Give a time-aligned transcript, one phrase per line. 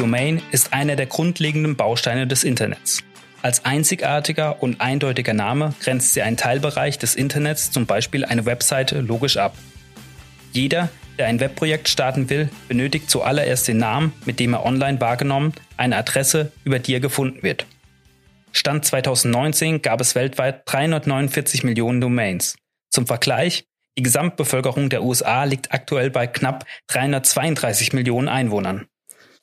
[0.00, 3.04] Domain ist einer der grundlegenden Bausteine des Internets.
[3.42, 9.02] Als einzigartiger und eindeutiger Name grenzt sie einen Teilbereich des Internets, zum Beispiel eine Webseite,
[9.02, 9.54] logisch ab.
[10.52, 15.52] Jeder, der ein Webprojekt starten will, benötigt zuallererst den Namen, mit dem er online wahrgenommen,
[15.76, 17.66] eine Adresse, über die er gefunden wird.
[18.52, 22.56] Stand 2019 gab es weltweit 349 Millionen Domains.
[22.88, 23.66] Zum Vergleich,
[23.98, 28.86] die Gesamtbevölkerung der USA liegt aktuell bei knapp 332 Millionen Einwohnern.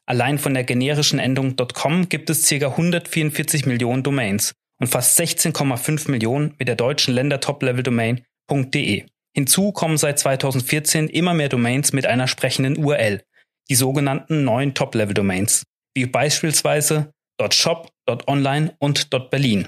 [0.09, 2.55] Allein von der generischen Endung .com gibt es ca.
[2.55, 9.05] 144 Millionen Domains und fast 16,5 Millionen mit der deutschen Länder-Top-Level-Domain .de.
[9.35, 13.21] Hinzu kommen seit 2014 immer mehr Domains mit einer sprechenden URL,
[13.69, 17.11] die sogenannten neuen Top-Level-Domains, wie beispielsweise
[17.51, 17.91] .shop,
[18.27, 19.67] .online und .berlin.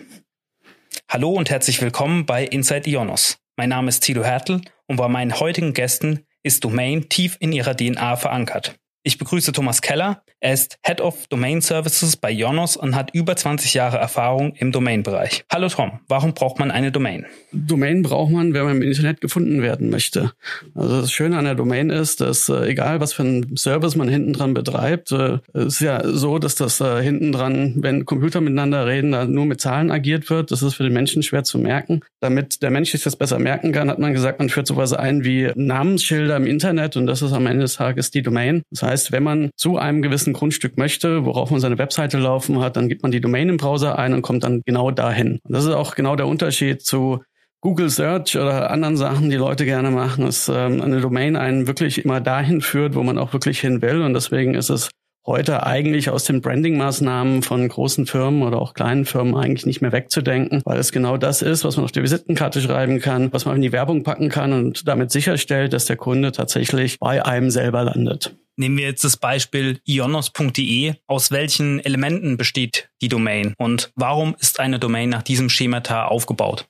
[1.09, 3.39] Hallo und herzlich willkommen bei Inside Ionos.
[3.57, 7.75] Mein Name ist Thilo Hertel und bei meinen heutigen Gästen ist Domain tief in ihrer
[7.75, 8.79] DNA verankert.
[9.03, 10.23] Ich begrüße Thomas Keller.
[10.41, 14.73] Er ist Head of Domain Services bei Jonos und hat über 20 Jahre Erfahrung im
[14.73, 15.45] Domain-Bereich.
[15.49, 17.25] Hallo Tom, warum braucht man eine Domain?
[17.53, 20.33] Domain braucht man, wenn man im Internet gefunden werden möchte.
[20.75, 24.09] Also das Schöne an der Domain ist, dass äh, egal was für einen Service man
[24.09, 28.85] hinten dran betreibt, äh, ist ja so, dass das äh, hinten dran, wenn Computer miteinander
[28.85, 30.51] reden, da nur mit Zahlen agiert wird.
[30.51, 32.01] Das ist für den Menschen schwer zu merken.
[32.19, 35.23] Damit der Mensch sich das besser merken kann, hat man gesagt, man führt sowas ein
[35.23, 38.61] wie Namensschilder im Internet und das ist am Ende des Tages die Domain.
[38.69, 42.59] Das heißt, heißt, wenn man zu einem gewissen Grundstück möchte, worauf man seine Webseite laufen
[42.59, 45.39] hat, dann gibt man die Domain im Browser ein und kommt dann genau dahin.
[45.43, 47.21] Und das ist auch genau der Unterschied zu
[47.61, 52.05] Google Search oder anderen Sachen, die Leute gerne machen, dass ähm, eine Domain einen wirklich
[52.05, 54.01] immer dahin führt, wo man auch wirklich hin will.
[54.01, 54.89] Und deswegen ist es
[55.25, 59.91] heute eigentlich aus den Branding-Maßnahmen von großen Firmen oder auch kleinen Firmen eigentlich nicht mehr
[59.91, 63.55] wegzudenken, weil es genau das ist, was man auf die Visitenkarte schreiben kann, was man
[63.55, 67.83] in die Werbung packen kann und damit sicherstellt, dass der Kunde tatsächlich bei einem selber
[67.83, 68.35] landet.
[68.55, 70.95] Nehmen wir jetzt das Beispiel ionos.de.
[71.07, 76.67] Aus welchen Elementen besteht die Domain und warum ist eine Domain nach diesem Schemata aufgebaut?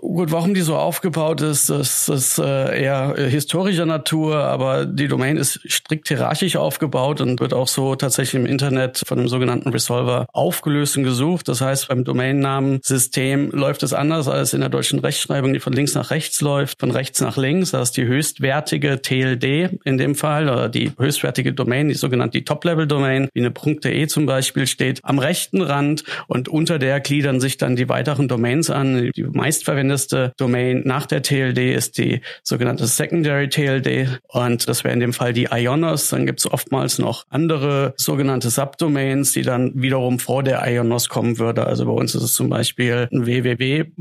[0.00, 5.36] Gut, warum die so aufgebaut ist, das ist äh, eher historischer Natur, aber die Domain
[5.36, 10.26] ist strikt hierarchisch aufgebaut und wird auch so tatsächlich im Internet von einem sogenannten Resolver
[10.32, 11.48] aufgelöst und gesucht.
[11.48, 15.94] Das heißt, beim Domainnamensystem läuft es anders als in der deutschen Rechtschreibung, die von links
[15.94, 17.72] nach rechts läuft, von rechts nach links.
[17.72, 23.30] Das ist die höchstwertige TLD in dem Fall oder die höchstwertige Domain, die sogenannte Top-Level-Domain,
[23.34, 27.74] wie eine .de zum Beispiel steht, am rechten Rand und unter der gliedern sich dann
[27.74, 33.48] die weiteren Domains an, die meistverwendeten prominenteste Domain nach der TLD ist die sogenannte Secondary
[33.48, 36.10] TLD und das wäre in dem Fall die Ionos.
[36.10, 41.38] Dann gibt es oftmals noch andere sogenannte Subdomains, die dann wiederum vor der Ionos kommen
[41.38, 41.66] würde.
[41.66, 43.92] Also bei uns ist es zum Beispiel www.ionos.de,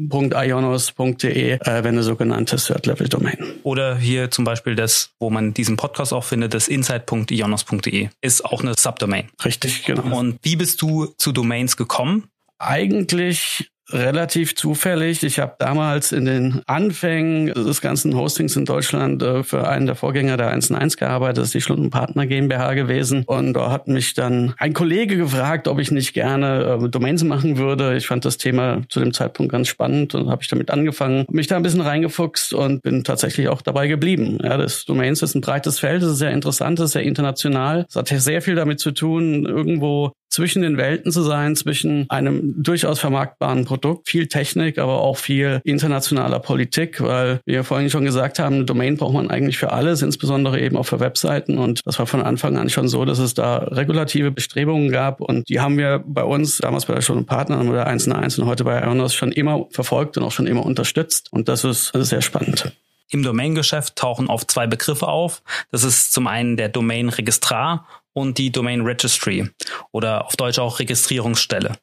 [1.54, 3.38] äh, wenn eine sogenannte Third-Level-Domain.
[3.64, 8.62] Oder hier zum Beispiel das, wo man diesen Podcast auch findet, das insight.ionos.de ist auch
[8.62, 9.30] eine Subdomain.
[9.44, 10.18] Richtig, genau.
[10.18, 12.26] Und wie bist du zu Domains gekommen?
[12.60, 15.24] Eigentlich relativ zufällig.
[15.24, 19.96] Ich habe damals in den Anfängen des ganzen Hostings in Deutschland äh, für einen der
[19.96, 21.38] Vorgänger der 1&1 gearbeitet.
[21.38, 23.24] Das ist die Stundenpartner GmbH gewesen.
[23.26, 27.58] Und da hat mich dann ein Kollege gefragt, ob ich nicht gerne äh, Domains machen
[27.58, 27.96] würde.
[27.96, 31.48] Ich fand das Thema zu dem Zeitpunkt ganz spannend und habe ich damit angefangen, mich
[31.48, 34.40] da ein bisschen reingefuchst und bin tatsächlich auch dabei geblieben.
[34.44, 37.86] Ja, das Domains ist ein breites Feld, es ist sehr interessant, es ist sehr international.
[37.90, 42.62] Es hat sehr viel damit zu tun, irgendwo zwischen den Welten zu sein, zwischen einem
[42.62, 48.40] durchaus vermarktbaren Produkt, viel Technik, aber auch viel internationaler Politik, weil wir vorhin schon gesagt
[48.40, 51.58] haben, Domain braucht man eigentlich für alles, insbesondere eben auch für Webseiten.
[51.58, 55.22] Und das war von Anfang an schon so, dass es da regulative Bestrebungen gab.
[55.22, 58.64] Und die haben wir bei uns, damals bei der Stunde Partner oder 1 und heute
[58.64, 61.32] bei Ionos schon immer verfolgt und auch schon immer unterstützt.
[61.32, 62.72] Und das ist sehr spannend.
[63.10, 65.42] Im Domain-Geschäft tauchen oft zwei Begriffe auf.
[65.72, 69.48] Das ist zum einen der Domain-Registrar und die Domain Registry
[69.92, 71.78] oder auf Deutsch auch Registrierungsstelle.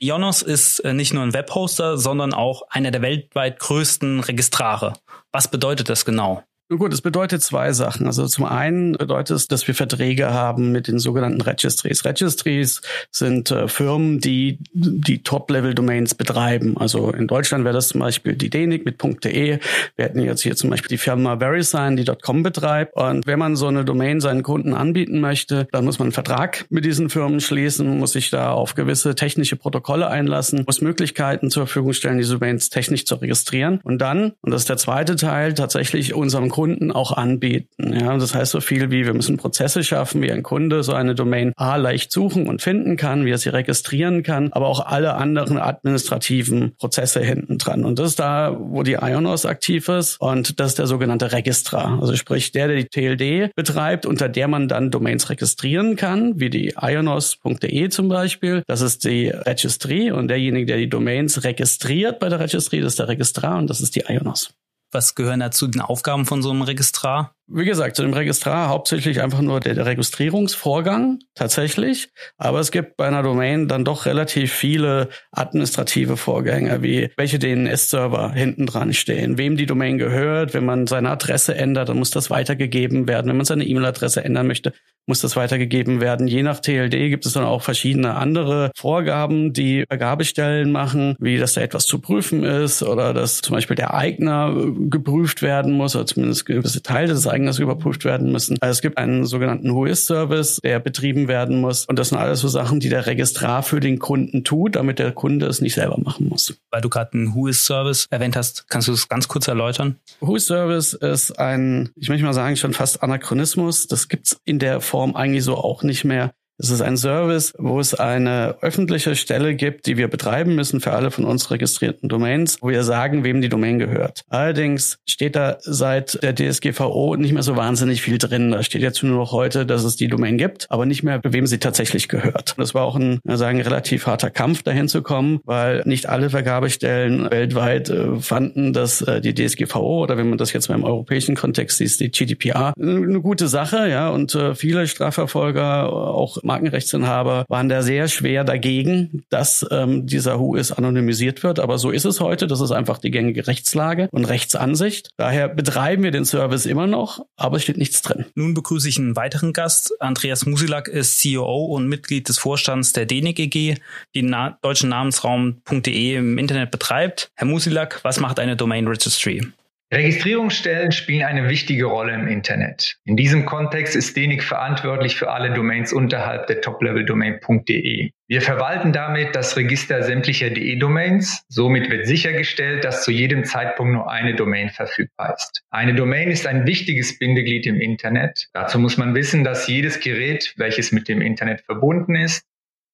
[0.00, 4.92] Ionos ist äh, nicht nur ein Webhoster, sondern auch einer der weltweit größten Registrare.
[5.32, 6.42] Was bedeutet das genau?
[6.70, 8.06] Nun gut, es bedeutet zwei Sachen.
[8.06, 12.04] Also zum einen bedeutet es, dass wir Verträge haben mit den sogenannten Registries.
[12.04, 16.76] Registries sind äh, Firmen, die die Top-Level-Domains betreiben.
[16.76, 19.60] Also in Deutschland wäre das zum Beispiel die DENIC mit .de.
[19.96, 22.94] Wir hätten jetzt hier zum Beispiel die Firma VeriSign, die .com betreibt.
[22.94, 26.66] Und wenn man so eine Domain seinen Kunden anbieten möchte, dann muss man einen Vertrag
[26.68, 31.66] mit diesen Firmen schließen, muss sich da auf gewisse technische Protokolle einlassen, muss Möglichkeiten zur
[31.66, 33.80] Verfügung stellen, diese Domains technisch zu registrieren.
[33.84, 37.94] Und dann, und das ist der zweite Teil, tatsächlich unserem Kunden auch anbieten.
[37.96, 41.14] Ja, das heißt so viel wie wir müssen Prozesse schaffen, wie ein Kunde so eine
[41.14, 45.14] Domain A leicht suchen und finden kann, wie er sie registrieren kann, aber auch alle
[45.14, 47.84] anderen administrativen Prozesse hinten dran.
[47.84, 52.00] Und das ist da, wo die Ionos aktiv ist und das ist der sogenannte Registrar.
[52.00, 56.50] Also sprich der, der die TLD betreibt, unter der man dann Domains registrieren kann, wie
[56.50, 58.64] die ionos.de zum Beispiel.
[58.66, 62.98] Das ist die Registry und derjenige, der die Domains registriert bei der Registry, das ist
[62.98, 64.57] der Registrar und das ist die Ionos.
[64.90, 67.37] Was gehören da zu den Aufgaben von so einem Registrar?
[67.50, 72.10] Wie gesagt, zu dem Registrar hauptsächlich einfach nur der, der, Registrierungsvorgang tatsächlich.
[72.36, 78.32] Aber es gibt bei einer Domain dann doch relativ viele administrative Vorgänge, wie welche DNS-Server
[78.32, 80.52] hinten dran stehen, wem die Domain gehört.
[80.52, 83.28] Wenn man seine Adresse ändert, dann muss das weitergegeben werden.
[83.28, 84.74] Wenn man seine E-Mail-Adresse ändern möchte,
[85.08, 86.28] muss das weitergegeben werden.
[86.28, 91.54] Je nach TLD gibt es dann auch verschiedene andere Vorgaben, die Vergabestellen machen, wie dass
[91.54, 94.54] da etwas zu prüfen ist oder dass zum Beispiel der Eigner
[94.90, 98.56] geprüft werden muss oder zumindest gewisse Teile des Eigners überprüft werden müssen.
[98.60, 101.84] Also es gibt einen sogenannten Whois-Service, der betrieben werden muss.
[101.86, 105.12] Und das sind alles so Sachen, die der Registrar für den Kunden tut, damit der
[105.12, 106.54] Kunde es nicht selber machen muss.
[106.70, 109.96] Weil du gerade einen Whois-Service erwähnt hast, kannst du das ganz kurz erläutern?
[110.20, 113.86] Whois-Service ist ein, ich möchte mal sagen, schon fast Anachronismus.
[113.86, 116.32] Das gibt's in der Form eigentlich so auch nicht mehr.
[116.60, 120.92] Es ist ein Service, wo es eine öffentliche Stelle gibt, die wir betreiben müssen für
[120.92, 124.22] alle von uns registrierten Domains, wo wir sagen, wem die Domain gehört.
[124.28, 128.50] Allerdings steht da seit der DSGVO nicht mehr so wahnsinnig viel drin.
[128.50, 131.46] Da steht jetzt nur noch heute, dass es die Domain gibt, aber nicht mehr, wem
[131.46, 132.56] sie tatsächlich gehört.
[132.58, 137.30] Das war auch ein, sagen, relativ harter Kampf, dahin zu kommen, weil nicht alle Vergabestellen
[137.30, 141.36] weltweit äh, fanden, dass äh, die DSGVO oder wenn man das jetzt mal im europäischen
[141.36, 147.68] Kontext sieht, die GDPR eine gute Sache, ja, und äh, viele Strafverfolger, auch Markenrechtsinhaber waren
[147.68, 151.60] da sehr schwer dagegen, dass ähm, dieser Whois anonymisiert wird.
[151.60, 152.46] Aber so ist es heute.
[152.48, 155.10] Das ist einfach die gängige Rechtslage und Rechtsansicht.
[155.16, 158.24] Daher betreiben wir den Service immer noch, aber es steht nichts drin.
[158.34, 159.92] Nun begrüße ich einen weiteren Gast.
[160.00, 163.74] Andreas Musilak ist CEO und Mitglied des Vorstands der DENIC EG,
[164.14, 167.30] die na deutschen Namensraum.de im Internet betreibt.
[167.36, 169.42] Herr Musilak, was macht eine Domain Registry?
[169.90, 172.98] Registrierungsstellen spielen eine wichtige Rolle im Internet.
[173.06, 178.10] In diesem Kontext ist DENIC verantwortlich für alle Domains unterhalb der Top-Level-Domain.de.
[178.26, 181.46] Wir verwalten damit das Register sämtlicher DE-Domains.
[181.48, 185.62] Somit wird sichergestellt, dass zu jedem Zeitpunkt nur eine Domain verfügbar ist.
[185.70, 188.48] Eine Domain ist ein wichtiges Bindeglied im Internet.
[188.52, 192.44] Dazu muss man wissen, dass jedes Gerät, welches mit dem Internet verbunden ist,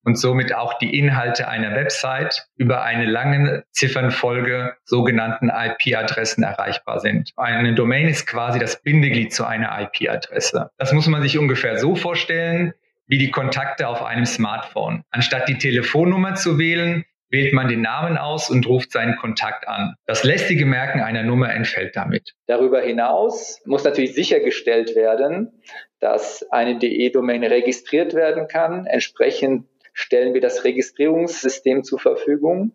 [0.04, 7.32] und somit auch die Inhalte einer Website über eine lange Ziffernfolge sogenannten IP-Adressen erreichbar sind.
[7.36, 10.70] Eine Domain ist quasi das Bindeglied zu einer IP-Adresse.
[10.78, 12.74] Das muss man sich ungefähr so vorstellen
[13.06, 15.02] wie die Kontakte auf einem Smartphone.
[15.10, 19.94] Anstatt die Telefonnummer zu wählen, wählt man den Namen aus und ruft seinen Kontakt an.
[20.06, 22.34] Das lästige Merken einer Nummer entfällt damit.
[22.46, 25.52] Darüber hinaus muss natürlich sichergestellt werden,
[26.00, 32.73] dass eine DE-Domain registriert werden kann, entsprechend stellen wir das Registrierungssystem zur Verfügung.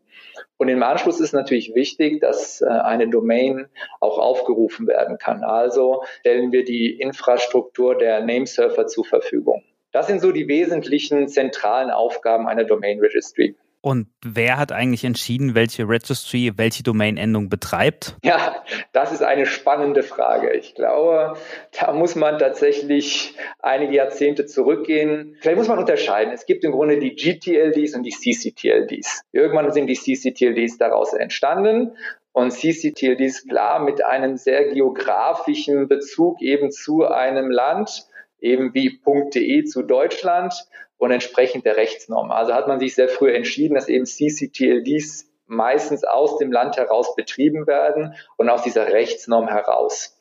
[0.58, 3.68] Und im Anschluss ist natürlich wichtig, dass äh, eine Domain
[4.00, 5.44] auch aufgerufen werden kann.
[5.44, 9.64] Also stellen wir die Infrastruktur der Namesurfer zur Verfügung.
[9.92, 13.56] Das sind so die wesentlichen zentralen Aufgaben einer Domain Registry.
[13.82, 18.18] Und wer hat eigentlich entschieden, welche Registry welche Domain-Endung betreibt?
[18.24, 20.52] Ja, das ist eine spannende Frage.
[20.52, 21.38] Ich glaube,
[21.80, 25.38] da muss man tatsächlich einige Jahrzehnte zurückgehen.
[25.40, 26.34] Vielleicht muss man unterscheiden.
[26.34, 29.22] Es gibt im Grunde die GTLDs und die CCTLDs.
[29.32, 31.96] Irgendwann sind die CCTLDs daraus entstanden
[32.34, 38.08] und CCTLDs klar mit einem sehr geografischen Bezug eben zu einem Land,
[38.40, 39.00] eben wie
[39.34, 40.54] .de zu Deutschland
[41.00, 42.30] und entsprechend der Rechtsnorm.
[42.30, 47.16] Also hat man sich sehr früh entschieden, dass eben CCTLDs meistens aus dem Land heraus
[47.16, 50.16] betrieben werden und aus dieser Rechtsnorm heraus.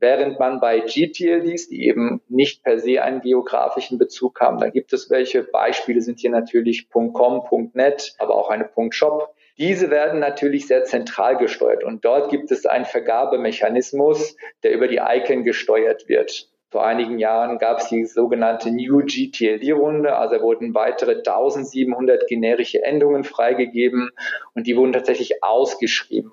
[0.00, 4.92] Während man bei GTLDs, die eben nicht per se einen geografischen Bezug haben, da gibt
[4.92, 5.42] es welche.
[5.42, 9.34] Beispiele sind hier natürlich .com, .net, aber auch eine .shop.
[9.56, 15.00] Diese werden natürlich sehr zentral gesteuert und dort gibt es einen Vergabemechanismus, der über die
[15.02, 16.48] Icon gesteuert wird.
[16.70, 23.24] Vor einigen Jahren gab es die sogenannte New GTLD-Runde, also wurden weitere 1700 generische Endungen
[23.24, 24.10] freigegeben
[24.54, 26.32] und die wurden tatsächlich ausgeschrieben.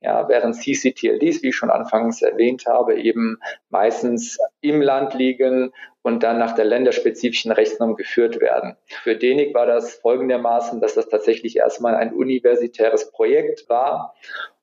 [0.00, 3.38] Ja, während CCTLDs, wie ich schon anfangs erwähnt habe, eben
[3.70, 8.76] meistens im Land liegen und dann nach der länderspezifischen Rechtsnorm geführt werden.
[9.02, 14.14] Für DENIC war das folgendermaßen, dass das tatsächlich erstmal ein universitäres Projekt war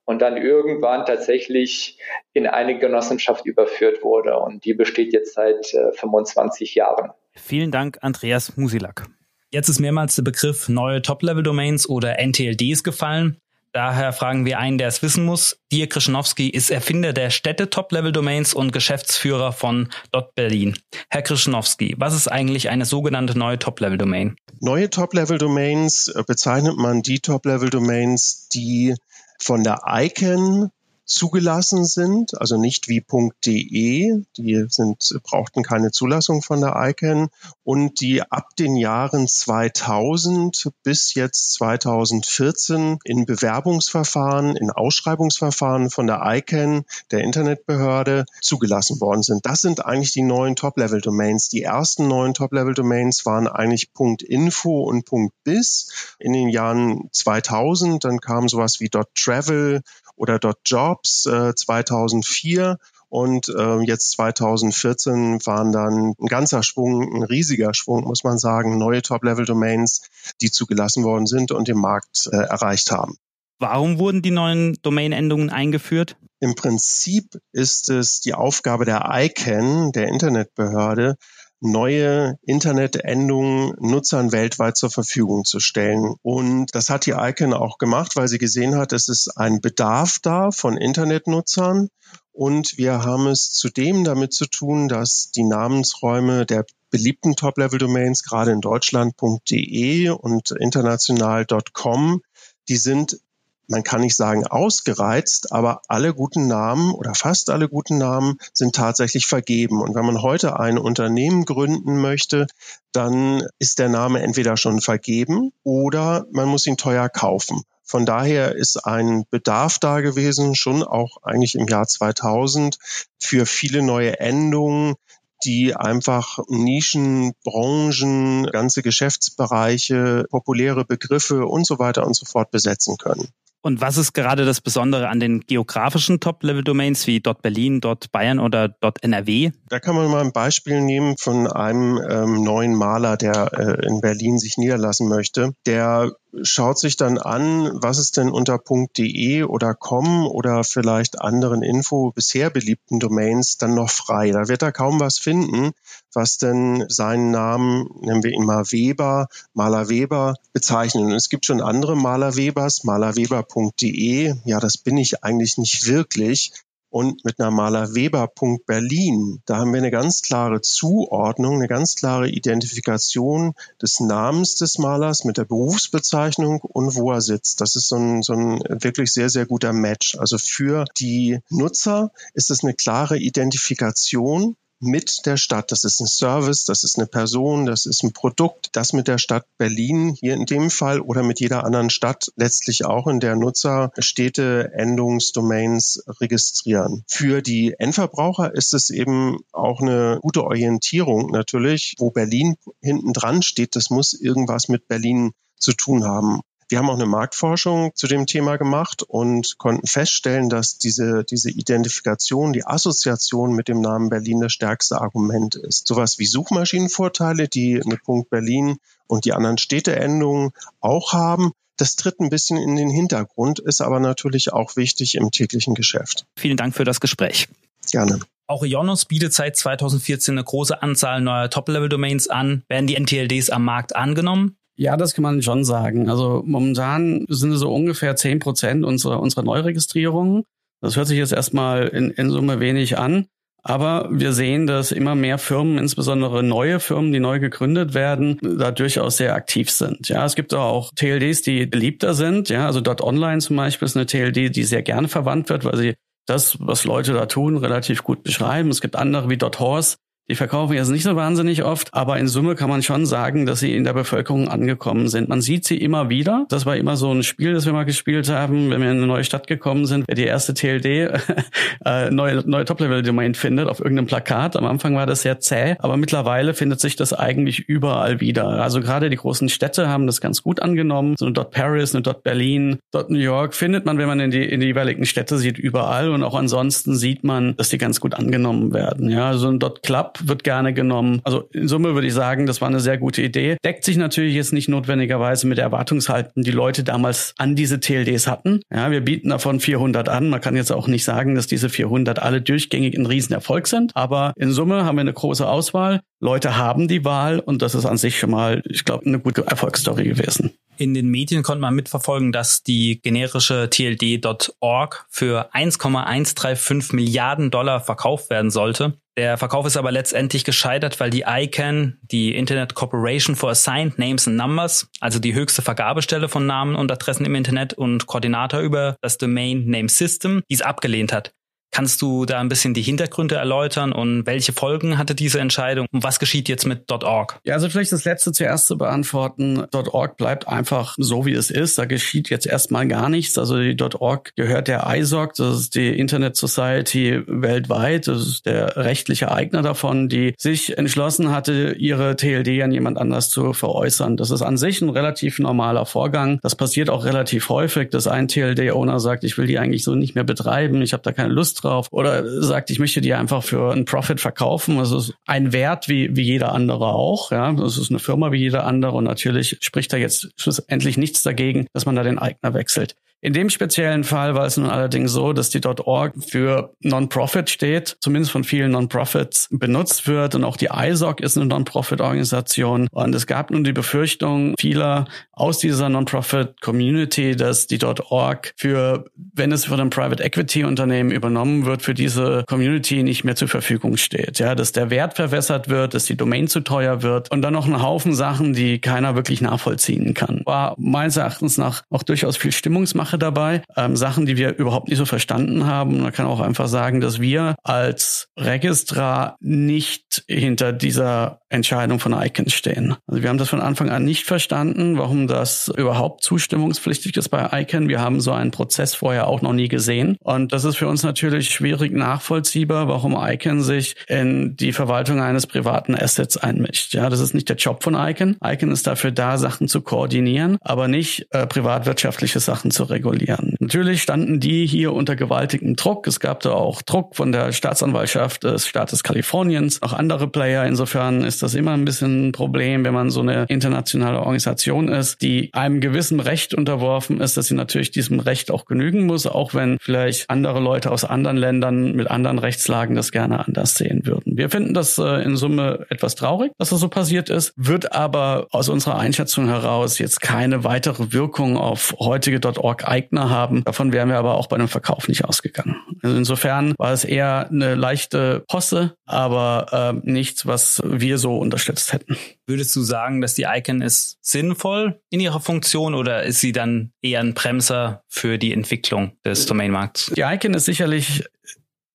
[0.05, 1.97] und dann irgendwann tatsächlich
[2.33, 4.37] in eine Genossenschaft überführt wurde.
[4.37, 7.11] Und die besteht jetzt seit äh, 25 Jahren.
[7.33, 9.07] Vielen Dank, Andreas Musilak.
[9.51, 13.37] Jetzt ist mehrmals der Begriff neue Top-Level-Domains oder NTLDs gefallen.
[13.71, 15.57] Daher fragen wir einen, der es wissen muss.
[15.71, 20.77] Dirk Krischnowski ist Erfinder der Städte Top-Level-Domains und Geschäftsführer von Dot Berlin.
[21.09, 24.35] Herr Krischnowski, was ist eigentlich eine sogenannte neue Top-Level-Domain?
[24.59, 28.95] Neue Top-Level-Domains äh, bezeichnet man die Top-Level-Domains, die
[29.43, 30.71] von der ICANN
[31.05, 33.05] zugelassen sind, also nicht wie
[33.45, 37.29] .de, die sind, brauchten keine Zulassung von der ICANN
[37.63, 46.21] und die ab den Jahren 2000 bis jetzt 2014 in Bewerbungsverfahren, in Ausschreibungsverfahren von der
[46.23, 49.45] ICANN, der Internetbehörde, zugelassen worden sind.
[49.45, 51.49] Das sind eigentlich die neuen Top-Level-Domains.
[51.49, 53.89] Die ersten neuen Top-Level-Domains waren eigentlich
[54.27, 55.05] .info und
[55.43, 58.03] .biz in den Jahren 2000.
[58.03, 59.81] Dann kam sowas wie .travel,
[60.23, 62.77] oder .jobs äh, 2004
[63.09, 68.77] und äh, jetzt 2014 waren dann ein ganzer Schwung, ein riesiger Schwung, muss man sagen,
[68.77, 70.01] neue Top-Level-Domains,
[70.41, 73.17] die zugelassen worden sind und den Markt äh, erreicht haben.
[73.59, 76.15] Warum wurden die neuen Domain-Endungen eingeführt?
[76.39, 81.17] Im Prinzip ist es die Aufgabe der ICANN, der Internetbehörde,
[81.63, 86.15] neue Internetendungen Nutzern weltweit zur Verfügung zu stellen.
[86.21, 90.19] Und das hat die ICANN auch gemacht, weil sie gesehen hat, es ist ein Bedarf
[90.21, 91.89] da von Internetnutzern.
[92.33, 98.51] Und wir haben es zudem damit zu tun, dass die Namensräume der beliebten Top-Level-Domains, gerade
[98.51, 102.21] in Deutschland.de und international.com,
[102.67, 103.19] die sind
[103.67, 108.75] man kann nicht sagen ausgereizt, aber alle guten Namen oder fast alle guten Namen sind
[108.75, 109.81] tatsächlich vergeben.
[109.81, 112.47] Und wenn man heute ein Unternehmen gründen möchte,
[112.91, 117.63] dann ist der Name entweder schon vergeben oder man muss ihn teuer kaufen.
[117.85, 122.77] Von daher ist ein Bedarf da gewesen, schon auch eigentlich im Jahr 2000
[123.19, 124.95] für viele neue Endungen,
[125.43, 132.97] die einfach Nischen, Branchen, ganze Geschäftsbereiche, populäre Begriffe und so weiter und so fort besetzen
[132.97, 133.27] können.
[133.65, 137.79] Und was ist gerade das Besondere an den geografischen Top-Level-Domains wie .berlin,
[138.11, 139.51] .bayern oder .nrw?
[139.69, 144.01] Da kann man mal ein Beispiel nehmen von einem ähm, neuen Maler, der äh, in
[144.01, 145.53] Berlin sich niederlassen möchte.
[145.65, 146.11] Der
[146.41, 148.59] schaut sich dann an, was ist denn unter
[148.97, 154.31] .de oder .com oder vielleicht anderen Info bisher beliebten Domains dann noch frei.
[154.31, 155.71] Da wird er kaum was finden,
[156.13, 161.05] was denn seinen Namen, nennen wir ihn mal Weber, Maler Weber bezeichnen.
[161.05, 164.35] Und es gibt schon andere Maler Webers, malerweber.de.
[164.45, 166.51] Ja, das bin ich eigentlich nicht wirklich
[166.93, 169.41] und mit einer Malerweber.berlin.
[169.47, 175.23] Da haben wir eine ganz klare Zuordnung, eine ganz klare Identifikation des Namens des Malers
[175.23, 177.61] mit der Berufsbezeichnung und wo er sitzt.
[177.61, 180.15] Das ist so ein, so ein wirklich sehr, sehr guter Match.
[180.19, 185.71] Also für die Nutzer ist es eine klare Identifikation mit der Stadt.
[185.71, 189.17] Das ist ein Service, das ist eine Person, das ist ein Produkt, das mit der
[189.17, 193.35] Stadt Berlin hier in dem Fall oder mit jeder anderen Stadt letztlich auch in der
[193.35, 197.03] Nutzer Städte Endungsdomains registrieren.
[197.07, 203.41] Für die Endverbraucher ist es eben auch eine gute Orientierung natürlich, wo Berlin hinten dran
[203.41, 203.75] steht.
[203.75, 206.41] Das muss irgendwas mit Berlin zu tun haben.
[206.69, 211.49] Wir haben auch eine Marktforschung zu dem Thema gemacht und konnten feststellen, dass diese, diese
[211.49, 215.87] Identifikation, die Assoziation mit dem Namen Berlin das stärkste Argument ist.
[215.87, 218.77] Sowas wie Suchmaschinenvorteile, die eine Punkt Berlin
[219.07, 223.99] und die anderen Städteendungen auch haben, das tritt ein bisschen in den Hintergrund, ist aber
[223.99, 226.25] natürlich auch wichtig im täglichen Geschäft.
[226.37, 227.47] Vielen Dank für das Gespräch.
[227.91, 228.19] Gerne.
[228.47, 232.63] Auch Ionos bietet seit 2014 eine große Anzahl neuer Top-Level-Domains an.
[232.67, 234.57] Werden die NTLDs am Markt angenommen?
[234.75, 236.09] Ja, das kann man schon sagen.
[236.09, 240.43] Also momentan sind es so ungefähr zehn Prozent unserer, unserer Neuregistrierungen.
[240.81, 243.27] Das hört sich jetzt erstmal in, in Summe wenig an.
[243.65, 248.71] Aber wir sehen, dass immer mehr Firmen, insbesondere neue Firmen, die neu gegründet werden, da
[248.71, 250.09] durchaus sehr aktiv sind.
[250.09, 252.49] Ja, es gibt auch TLDs, die beliebter sind.
[252.49, 255.77] Ja, also dort online zum Beispiel ist eine TLD, die sehr gerne verwandt wird, weil
[255.77, 255.93] sie
[256.25, 258.69] das, was Leute da tun, relativ gut beschreiben.
[258.69, 259.95] Es gibt andere wie Dot Horse,
[260.29, 263.59] die verkaufen jetzt nicht so wahnsinnig oft, aber in Summe kann man schon sagen, dass
[263.59, 265.27] sie in der Bevölkerung angekommen sind.
[265.27, 266.45] Man sieht sie immer wieder.
[266.47, 269.07] Das war immer so ein Spiel, das wir mal gespielt haben, wenn wir in eine
[269.07, 270.85] neue Stadt gekommen sind, wer die erste TLD
[271.85, 274.55] äh, neue, neue Top-Level-Domain findet auf irgendeinem Plakat.
[274.55, 278.47] Am Anfang war das sehr zäh, aber mittlerweile findet sich das eigentlich überall wieder.
[278.47, 281.15] Also gerade die großen Städte haben das ganz gut angenommen.
[281.17, 284.31] So eine Dot Paris, eine Dot Berlin, Dot New York findet man, wenn man in
[284.31, 286.11] die, in die jeweiligen Städte sieht, überall.
[286.11, 289.09] Und auch ansonsten sieht man, dass die ganz gut angenommen werden.
[289.09, 291.21] Ja, so ein Dot Club wird gerne genommen.
[291.23, 293.57] Also in Summe würde ich sagen, das war eine sehr gute Idee.
[293.63, 298.27] Deckt sich natürlich jetzt nicht notwendigerweise mit der Erwartungshalten, die Leute damals an diese TLDs
[298.27, 298.61] hatten.
[298.71, 300.29] Ja, wir bieten davon 400 an.
[300.29, 303.95] Man kann jetzt auch nicht sagen, dass diese 400 alle durchgängig ein Riesenerfolg sind.
[303.95, 306.01] Aber in Summe haben wir eine große Auswahl.
[306.19, 309.45] Leute haben die Wahl und das ist an sich schon mal, ich glaube, eine gute
[309.45, 310.53] Erfolgsstory gewesen.
[310.77, 318.29] In den Medien konnte man mitverfolgen, dass die generische TLD.org für 1,135 Milliarden Dollar verkauft
[318.29, 318.93] werden sollte.
[319.15, 324.27] Der Verkauf ist aber letztendlich gescheitert, weil die ICANN, die Internet Corporation for Assigned Names
[324.27, 328.95] and Numbers, also die höchste Vergabestelle von Namen und Adressen im Internet und Koordinator über
[329.01, 331.33] das Domain Name System, dies abgelehnt hat.
[331.73, 336.03] Kannst du da ein bisschen die Hintergründe erläutern und welche Folgen hatte diese Entscheidung und
[336.03, 337.39] was geschieht jetzt mit .org?
[337.45, 339.65] Ja, also vielleicht das letzte zuerst zu beantworten.
[339.73, 341.79] .org bleibt einfach so, wie es ist.
[341.79, 343.39] Da geschieht jetzt erstmal gar nichts.
[343.39, 348.07] Also die .org gehört der ISOC, das ist die Internet Society weltweit.
[348.07, 353.31] Das ist der rechtliche Eigner davon, die sich entschlossen hatte, ihre TLD an jemand anders
[353.31, 354.15] zu veräußern.
[354.15, 356.37] Das ist an sich ein relativ normaler Vorgang.
[356.43, 360.13] Das passiert auch relativ häufig, dass ein TLD-Owner sagt, ich will die eigentlich so nicht
[360.13, 363.71] mehr betreiben, ich habe da keine Lust drauf oder sagt, ich möchte die einfach für
[363.71, 364.77] einen Profit verkaufen.
[364.77, 367.31] Das ist ein Wert wie, wie jeder andere auch.
[367.31, 371.23] Ja, das ist eine Firma wie jeder andere und natürlich spricht da jetzt schlussendlich nichts
[371.23, 372.95] dagegen, dass man da den Eigner wechselt.
[373.23, 377.95] In dem speziellen Fall war es nun allerdings so, dass die .org für Non-Profit steht,
[378.01, 383.25] zumindest von vielen Non-Profits benutzt wird und auch die ISOC ist eine Non-Profit-Organisation und es
[383.25, 389.79] gab nun die Befürchtung vieler aus dieser Non-Profit-Community, dass die .org für, wenn es von
[389.79, 394.39] einem Private Equity-Unternehmen übernommen wird, für diese Community nicht mehr zur Verfügung steht.
[394.39, 397.67] Ja, dass der Wert verwässert wird, dass die Domain zu teuer wird und dann noch
[397.67, 400.41] ein Haufen Sachen, die keiner wirklich nachvollziehen kann.
[400.43, 404.87] War meines Erachtens nach auch durchaus viel Stimmungsmache Sache dabei, ähm, Sachen, die wir überhaupt
[404.87, 406.01] nicht so verstanden haben.
[406.01, 412.49] Man kann auch einfach sagen, dass wir als Registrar nicht hinter dieser Entscheidung von ICANN
[412.49, 412.95] stehen.
[413.07, 417.49] Also wir haben das von Anfang an nicht verstanden, warum das überhaupt zustimmungspflichtig ist bei
[417.51, 417.87] ICANN.
[417.87, 420.17] Wir haben so einen Prozess vorher auch noch nie gesehen.
[420.19, 425.45] Und das ist für uns natürlich schwierig nachvollziehbar, warum ICANN sich in die Verwaltung eines
[425.47, 426.93] privaten Assets einmischt.
[426.93, 428.37] Ja, das ist nicht der Job von ICANN.
[428.43, 433.55] ICANN ist dafür da, Sachen zu koordinieren, aber nicht äh, privatwirtschaftliche Sachen zu regulieren.
[433.59, 436.07] Natürlich standen die hier unter gewaltigem Druck.
[436.07, 440.65] Es gab da auch Druck von der Staatsanwaltschaft des Staates Kaliforniens, auch andere Player.
[440.65, 445.21] Insofern ist das immer ein bisschen ein Problem, wenn man so eine internationale Organisation ist,
[445.21, 449.53] die einem gewissen Recht unterworfen ist, dass sie natürlich diesem Recht auch genügen muss, auch
[449.53, 454.37] wenn vielleicht andere Leute aus anderen Ländern mit anderen Rechtslagen das gerne anders sehen würden.
[454.37, 458.47] Wir finden das äh, in Summe etwas traurig, dass das so passiert ist, wird aber
[458.51, 463.63] aus unserer Einschätzung heraus jetzt keine weitere Wirkung auf heutige .org Eigner haben.
[463.63, 465.75] Davon wären wir aber auch bei einem Verkauf nicht ausgegangen.
[466.01, 471.93] Also insofern war es eher eine leichte Posse, aber äh, nichts, was wir so unterstützt
[471.93, 472.17] hätten.
[472.45, 476.91] Würdest du sagen, dass die Icon ist sinnvoll in ihrer Funktion oder ist sie dann
[477.01, 480.11] eher ein Bremser für die Entwicklung des Domainmarkts?
[480.15, 481.23] Die Icon ist sicherlich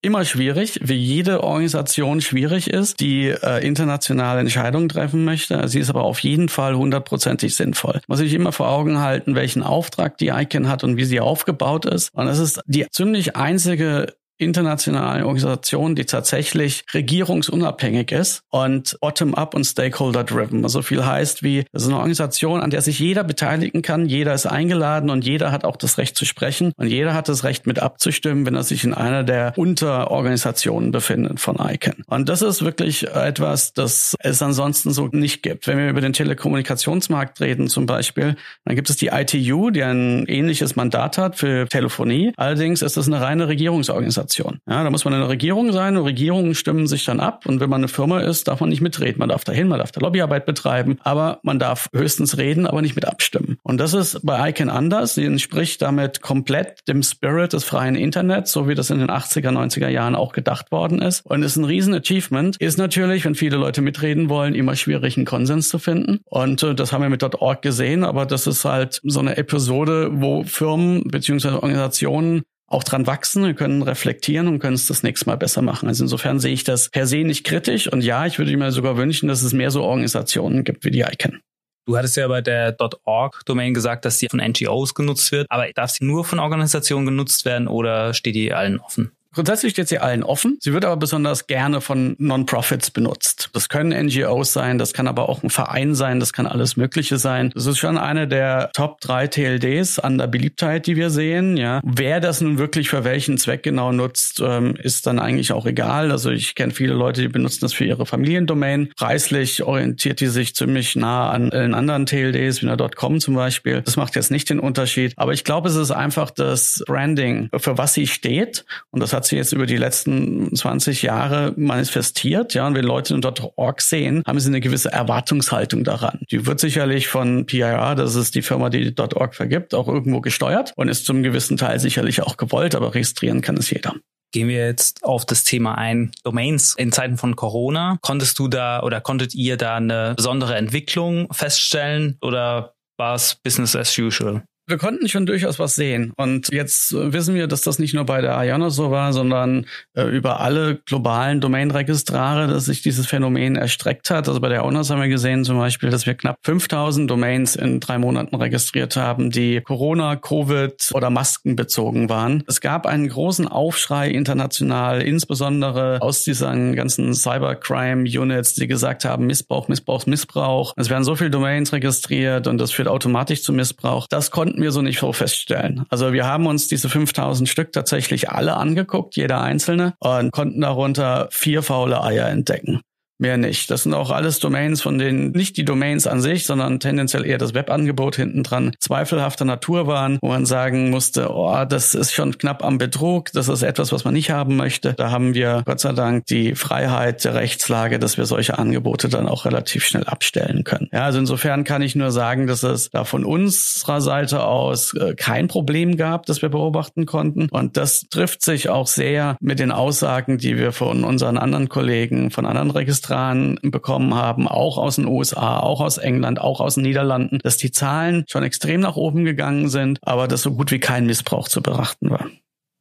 [0.01, 5.67] immer schwierig, wie jede Organisation schwierig ist, die äh, internationale Entscheidungen treffen möchte.
[5.67, 8.01] Sie ist aber auf jeden Fall hundertprozentig sinnvoll.
[8.07, 11.85] Muss ich immer vor Augen halten, welchen Auftrag die ICANN hat und wie sie aufgebaut
[11.85, 12.15] ist.
[12.15, 19.65] Und es ist die ziemlich einzige internationale Organisation, die tatsächlich regierungsunabhängig ist und bottom-up und
[19.65, 20.63] stakeholder-driven.
[20.63, 24.33] Also viel heißt wie, das ist eine Organisation, an der sich jeder beteiligen kann, jeder
[24.35, 27.67] ist eingeladen und jeder hat auch das Recht zu sprechen und jeder hat das Recht
[27.67, 32.05] mit abzustimmen, wenn er sich in einer der Unterorganisationen befindet von ICANN.
[32.07, 35.67] Und das ist wirklich etwas, das es ansonsten so nicht gibt.
[35.67, 40.27] Wenn wir über den Telekommunikationsmarkt reden zum Beispiel, dann gibt es die ITU, die ein
[40.27, 42.33] ähnliches Mandat hat für Telefonie.
[42.37, 44.28] Allerdings ist es eine reine Regierungsorganisation.
[44.29, 44.61] Organisation.
[44.69, 47.47] Ja, da muss man in der Regierung sein und Regierungen stimmen sich dann ab.
[47.47, 49.19] Und wenn man eine Firma ist, darf man nicht mitreden.
[49.19, 52.95] Man darf dahin, man darf da Lobbyarbeit betreiben, aber man darf höchstens reden, aber nicht
[52.95, 53.59] mit abstimmen.
[53.63, 55.15] Und das ist bei ICANN anders.
[55.15, 59.51] Sie entspricht damit komplett dem Spirit des freien Internets, so wie das in den 80er,
[59.51, 61.25] 90er Jahren auch gedacht worden ist.
[61.25, 62.57] Und ist ein riesen Achievement.
[62.59, 66.21] Ist natürlich, wenn viele Leute mitreden wollen, immer schwierig, einen Konsens zu finden.
[66.25, 70.11] Und äh, das haben wir mit .org gesehen, aber das ist halt so eine Episode,
[70.13, 71.49] wo Firmen bzw.
[71.49, 75.89] Organisationen auch dran wachsen, wir können reflektieren und können es das nächste Mal besser machen.
[75.89, 78.97] Also insofern sehe ich das per se nicht kritisch und ja, ich würde mir sogar
[78.97, 81.41] wünschen, dass es mehr so Organisationen gibt wie die ICANN.
[81.87, 85.91] Du hattest ja bei der .org-Domain gesagt, dass sie von NGOs genutzt wird, aber darf
[85.91, 89.13] sie nur von Organisationen genutzt werden oder steht die allen offen?
[89.39, 90.59] Grundsätzlich steht sie allen offen.
[90.61, 93.51] Sie wird aber besonders gerne von Non-Profits benutzt.
[93.53, 97.19] Das können NGOs sein, das kann aber auch ein Verein sein, das kann alles Mögliche
[97.19, 97.53] sein.
[97.55, 101.57] Das ist schon eine der Top drei TLDs an der Beliebtheit, die wir sehen.
[101.57, 105.67] Ja, wer das nun wirklich für welchen Zweck genau nutzt, ähm, ist dann eigentlich auch
[105.67, 106.11] egal.
[106.11, 108.89] Also ich kenne viele Leute, die benutzen das für ihre Familiendomain.
[108.97, 113.83] Preislich orientiert die sich ziemlich nah an den anderen TLDs, wie der .com zum Beispiel.
[113.83, 115.13] Das macht jetzt nicht den Unterschied.
[115.17, 118.65] Aber ich glaube, es ist einfach das Branding, für was sie steht.
[118.91, 122.55] Und das hat sich jetzt über die letzten 20 Jahre manifestiert.
[122.55, 126.21] Ja, und wenn Leute unter .org sehen, haben sie eine gewisse Erwartungshaltung daran.
[126.31, 130.73] Die wird sicherlich von PIR, das ist die Firma, die .org vergibt, auch irgendwo gesteuert
[130.77, 133.95] und ist zum gewissen Teil sicherlich auch gewollt, aber registrieren kann es jeder.
[134.33, 136.11] Gehen wir jetzt auf das Thema ein.
[136.23, 137.99] Domains in Zeiten von Corona.
[138.03, 143.75] Konntest du da oder konntet ihr da eine besondere Entwicklung feststellen oder war es Business
[143.75, 144.43] as usual?
[144.69, 146.13] Wir konnten schon durchaus was sehen.
[146.19, 150.03] Und jetzt wissen wir, dass das nicht nur bei der Ayana so war, sondern äh,
[150.03, 154.29] über alle globalen Domain-Registrare, dass sich dieses Phänomen erstreckt hat.
[154.29, 157.81] Also bei der ONAS haben wir gesehen zum Beispiel, dass wir knapp 5000 Domains in
[157.81, 162.45] drei Monaten registriert haben, die Corona, Covid oder Masken bezogen waren.
[162.47, 169.69] Es gab einen großen Aufschrei international, insbesondere aus diesen ganzen Cybercrime-Units, die gesagt haben, Missbrauch,
[169.69, 170.75] Missbrauch, Missbrauch.
[170.77, 174.07] Es werden so viele Domains registriert und das führt automatisch zu Missbrauch.
[174.11, 175.85] Das konnten konnten wir so nicht so feststellen.
[175.89, 181.29] Also wir haben uns diese 5000 Stück tatsächlich alle angeguckt, jeder einzelne, und konnten darunter
[181.31, 182.81] vier faule Eier entdecken.
[183.21, 183.69] Mehr nicht.
[183.71, 187.39] Das sind auch alles Domains, von denen nicht die Domains an sich, sondern tendenziell eher
[187.39, 192.39] das Webangebot hinten dran zweifelhafter Natur waren, wo man sagen musste, oh, das ist schon
[192.39, 194.95] knapp am Betrug, das ist etwas, was man nicht haben möchte.
[194.95, 199.27] Da haben wir Gott sei Dank die Freiheit der Rechtslage, dass wir solche Angebote dann
[199.27, 200.89] auch relativ schnell abstellen können.
[200.93, 205.15] Ja, also insofern kann ich nur sagen, dass es da von unserer Seite aus äh,
[205.17, 207.49] kein Problem gab, das wir beobachten konnten.
[207.51, 212.31] Und das trifft sich auch sehr mit den Aussagen, die wir von unseren anderen Kollegen,
[212.31, 216.75] von anderen Registrierten Registran bekommen haben, auch aus den USA, auch aus England, auch aus
[216.75, 220.71] den Niederlanden, dass die Zahlen schon extrem nach oben gegangen sind, aber dass so gut
[220.71, 222.27] wie kein Missbrauch zu beachten war.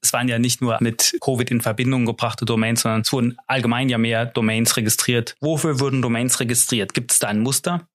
[0.03, 3.89] Es waren ja nicht nur mit Covid in Verbindung gebrachte Domains, sondern es wurden allgemein
[3.89, 5.35] ja mehr Domains registriert.
[5.41, 6.93] Wofür wurden Domains registriert?
[6.93, 7.87] Gibt es da ein Muster?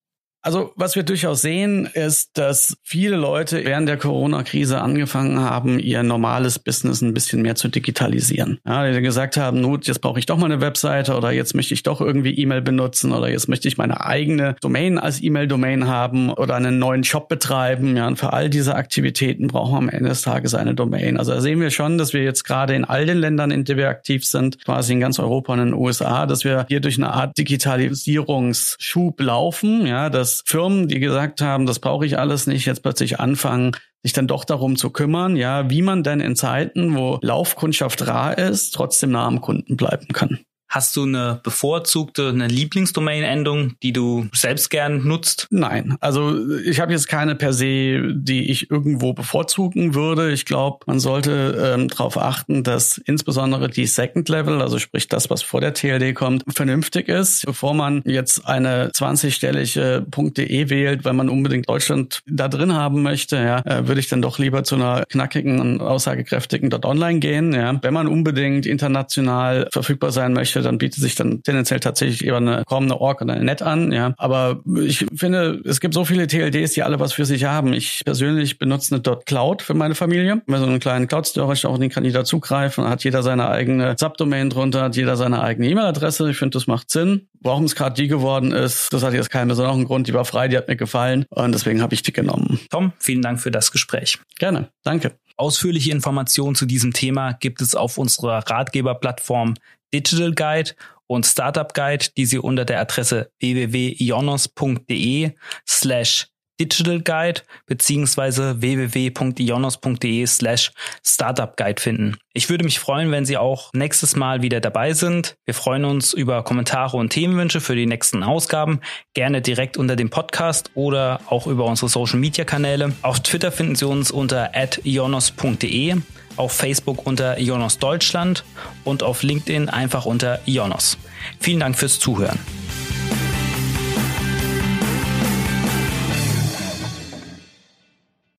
[0.43, 6.03] Also was wir durchaus sehen, ist, dass viele Leute während der Corona-Krise angefangen haben, ihr
[6.03, 8.59] normales Business ein bisschen mehr zu digitalisieren.
[8.67, 11.75] Ja, die gesagt haben, gut, jetzt brauche ich doch mal eine Webseite oder jetzt möchte
[11.75, 16.31] ich doch irgendwie E-Mail benutzen oder jetzt möchte ich meine eigene Domain als E-Mail-Domain haben
[16.31, 17.97] oder einen neuen Shop betreiben.
[17.97, 21.19] Ja, und für all diese Aktivitäten brauchen wir am Ende des Tages eine Domain.
[21.19, 23.79] Also da sehen wir schon, dass wir jetzt gerade in all den Ländern, in denen
[23.79, 26.99] wir aktiv sind, quasi in ganz Europa und in den USA, dass wir hier durch
[26.99, 29.87] eine Art Digitalisierungsschub laufen.
[29.87, 33.73] Ja, dass dass Firmen, die gesagt haben, das brauche ich alles nicht, jetzt plötzlich anfangen,
[34.03, 38.38] sich dann doch darum zu kümmern, ja, wie man denn in Zeiten, wo Laufkundschaft rar
[38.38, 40.40] ist, trotzdem nah am Kunden bleiben kann.
[40.73, 45.47] Hast du eine bevorzugte, eine Lieblingsdomain-Endung, die du selbst gern nutzt?
[45.51, 50.33] Nein, also ich habe jetzt keine per se, die ich irgendwo bevorzugen würde.
[50.33, 55.29] Ich glaube, man sollte ähm, darauf achten, dass insbesondere die Second Level, also sprich das,
[55.29, 61.17] was vor der TLD kommt, vernünftig ist, bevor man jetzt eine 20-stellige .de wählt, wenn
[61.17, 64.77] man unbedingt Deutschland da drin haben möchte, ja, äh, würde ich dann doch lieber zu
[64.77, 67.53] einer knackigen und aussagekräftigen .online gehen.
[67.53, 67.79] Ja.
[67.83, 72.64] Wenn man unbedingt international verfügbar sein möchte, dann bietet sich dann tendenziell tatsächlich eher eine
[72.64, 74.14] kommende Org oder eine Net an, ja.
[74.16, 77.72] Aber ich finde, es gibt so viele TLDs, die alle was für sich haben.
[77.72, 80.42] Ich persönlich benutze eine Cloud für meine Familie.
[80.46, 83.96] Wenn so einen kleinen Cloud Storage, auch den kann jeder zugreifen, hat jeder seine eigene
[83.98, 86.31] Subdomain drunter, hat jeder seine eigene E-Mail-Adresse.
[86.31, 87.29] Ich finde, das macht Sinn.
[87.40, 90.07] Warum es gerade die geworden ist, das hat jetzt keinen besonderen Grund.
[90.07, 92.61] Die war frei, die hat mir gefallen und deswegen habe ich die genommen.
[92.70, 94.18] Tom, vielen Dank für das Gespräch.
[94.38, 95.12] Gerne, danke.
[95.37, 99.55] Ausführliche Informationen zu diesem Thema gibt es auf unserer Ratgeberplattform
[99.93, 100.73] Digital Guide
[101.07, 105.33] und Startup Guide, die Sie unter der Adresse www.ionos.de
[105.69, 106.29] slash
[106.61, 110.71] Digital Guide beziehungsweise www.ionos.de slash
[111.05, 112.17] Startup Guide finden.
[112.35, 115.35] Ich würde mich freuen, wenn Sie auch nächstes Mal wieder dabei sind.
[115.45, 118.81] Wir freuen uns über Kommentare und Themenwünsche für die nächsten Ausgaben.
[119.15, 122.93] Gerne direkt unter dem Podcast oder auch über unsere Social Media Kanäle.
[123.03, 124.53] Auf Twitter finden Sie uns unter
[124.85, 125.97] ionos.de
[126.37, 128.45] auf Facebook unter Ionos Deutschland
[128.85, 130.99] und auf LinkedIn einfach unter Ionos.
[131.40, 132.38] Vielen Dank fürs Zuhören.